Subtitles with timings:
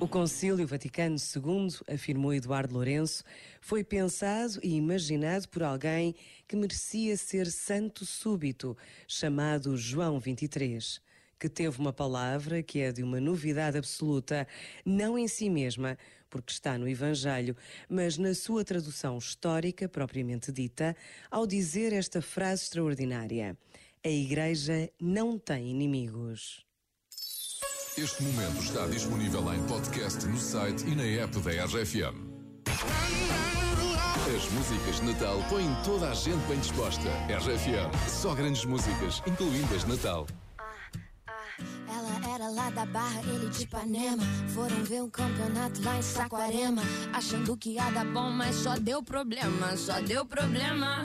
[0.00, 3.24] O Concílio Vaticano II, afirmou Eduardo Lourenço,
[3.60, 6.14] foi pensado e imaginado por alguém
[6.46, 8.76] que merecia ser santo súbito,
[9.08, 11.00] chamado João 23,
[11.38, 14.46] que teve uma palavra que é de uma novidade absoluta,
[14.84, 15.96] não em si mesma,
[16.28, 17.56] porque está no Evangelho,
[17.88, 20.94] mas na sua tradução histórica propriamente dita,
[21.30, 23.56] ao dizer esta frase extraordinária:
[24.06, 26.62] A Igreja não tem inimigos.
[27.96, 32.14] Este momento está disponível em podcast no site e na app da RFM.
[34.36, 37.08] As músicas de Natal põem toda a gente bem disposta.
[37.30, 40.26] RFM, só grandes músicas, incluindo as de Natal.
[41.88, 44.22] Ela era lá da Barra, ele de Ipanema.
[44.54, 46.82] Foram ver um campeonato lá em Saquarema.
[47.10, 51.04] Achando que ia dar bom, mas só deu problema, só deu problema.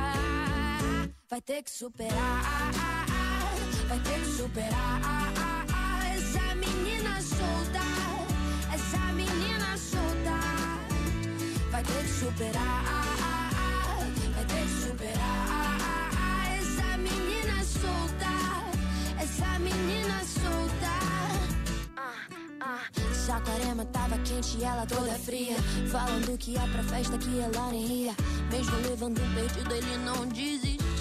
[1.31, 2.71] vai ter que superar,
[3.87, 4.99] vai ter que superar.
[6.13, 7.79] Essa menina solta,
[8.73, 10.37] essa menina solta
[11.71, 12.83] vai ter que superar,
[14.35, 15.77] vai ter que superar.
[16.59, 18.33] Essa menina solta,
[19.23, 20.91] essa menina solta.
[23.25, 25.55] Saquarema tava quente e ela toda fria.
[25.89, 28.15] Falando que ia pra festa que ela nem ia.
[28.51, 30.70] Mesmo levando perdido, ele não desistia.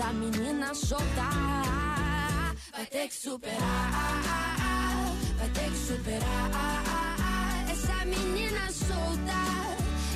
[0.00, 1.28] Essa menina solta.
[2.72, 4.22] Vai ter que superar,
[5.36, 6.50] vai ter que superar.
[7.70, 9.40] Essa menina solta,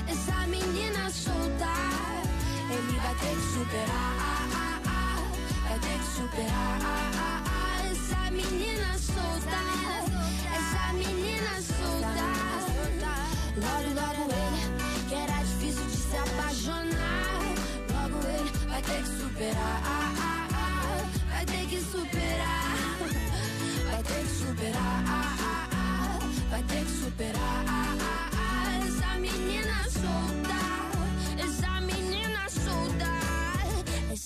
[0.09, 1.75] essa menina solta,
[2.71, 4.14] ele vai ter que superar,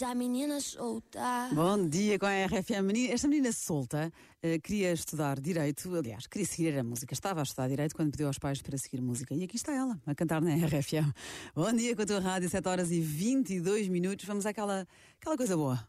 [0.00, 1.48] Essa menina solta.
[1.52, 2.82] Bom dia com a RFM.
[2.84, 7.12] Menina- Esta menina solta eh, queria estudar Direito, aliás, queria seguir a música.
[7.12, 9.34] Estava a estudar Direito quando pediu aos pais para seguir música.
[9.34, 11.12] E aqui está ela, a cantar na RFM.
[11.52, 14.24] Bom dia com a tua rádio, 7 horas e 22 minutos.
[14.24, 14.86] Vamos àquela
[15.20, 15.84] aquela coisa boa.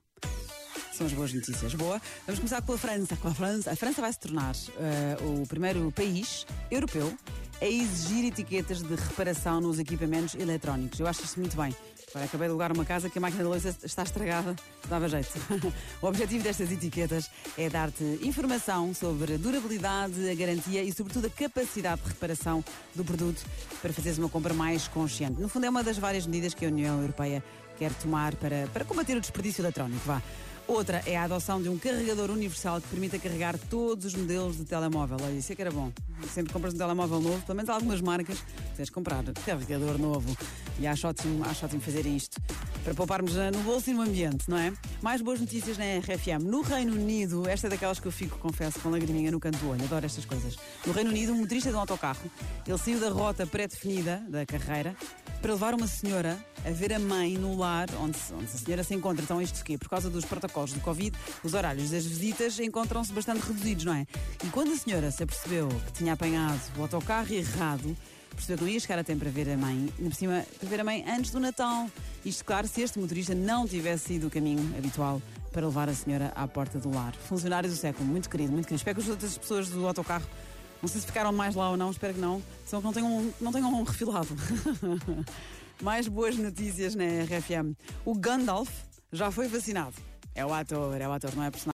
[0.92, 1.76] São as boas notícias.
[1.76, 2.02] Boa.
[2.26, 3.16] Vamos começar pela França.
[3.16, 3.72] Com a França.
[3.72, 7.16] A França vai se tornar eh, o primeiro país europeu
[7.62, 11.00] a exigir etiquetas de reparação nos equipamentos eletrónicos.
[11.00, 11.76] Eu acho isso muito bem.
[12.10, 14.56] Agora acabei de alugar uma casa que a máquina de louça está estragada,
[14.88, 15.30] dava jeito.
[16.02, 21.30] o objetivo destas etiquetas é dar-te informação sobre a durabilidade, a garantia e, sobretudo, a
[21.30, 22.66] capacidade de reparação
[22.96, 23.46] do produto
[23.80, 25.40] para fazeres uma compra mais consciente.
[25.40, 27.44] No fundo, é uma das várias medidas que a União Europeia
[27.78, 30.02] quer tomar para, para combater o desperdício eletrónico.
[30.06, 30.22] Vá.
[30.70, 34.66] Outra é a adoção de um carregador universal que permita carregar todos os modelos de
[34.66, 35.18] telemóvel.
[35.20, 35.92] Olha, isso é que era bom.
[36.32, 38.38] Sempre compras um telemóvel novo, pelo menos algumas marcas,
[38.78, 40.38] tens de comprar carregador novo.
[40.80, 42.40] E acho ótimo, acho ótimo fazer isto.
[42.84, 44.74] Para pouparmos eh, no bolso e no ambiente, não é?
[45.02, 46.44] Mais boas notícias na RFM.
[46.44, 49.70] No Reino Unido, esta é daquelas que eu fico, confesso, com lagriminha no canto do
[49.70, 49.84] olho.
[49.84, 50.58] Adoro estas coisas.
[50.86, 52.32] No Reino Unido, um motorista de um autocarro,
[52.66, 54.96] ele saiu da rota pré-definida da carreira
[55.42, 58.94] para levar uma senhora a ver a mãe no lar onde, onde a senhora se
[58.94, 59.24] encontra.
[59.24, 59.78] Então, isto quê?
[59.78, 64.06] Por causa dos protocolos do Covid, os horários das visitas encontram-se bastante reduzidos, não é?
[64.44, 67.96] E quando a senhora se apercebeu que tinha apanhado o autocarro errado,
[68.36, 70.70] percebeu que não ia chegar a tempo para ver a mãe, ainda por cima, para
[70.70, 71.90] ver a mãe antes do Natal.
[72.26, 75.22] Isto, claro, se este motorista não tivesse ido o caminho habitual
[75.52, 77.14] para levar a senhora à porta do lar.
[77.16, 78.80] Funcionário do século, muito querido, muito querido.
[78.80, 80.26] Espero que as outras pessoas do autocarro
[80.82, 82.42] não sei se ficaram mais lá ou não, espero que não.
[82.66, 84.30] Senão que não tenham, não tenham um refilado.
[85.82, 87.76] mais boas notícias na RFM.
[88.06, 88.70] O Gandalf
[89.12, 89.96] já foi vacinado.
[90.34, 91.68] É o ator, é o ator, não é personagem.